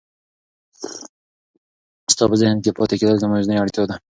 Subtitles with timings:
[2.13, 3.95] ستا په څنګ کې پاتې کېدل زما یوازینۍ اړتیا ده.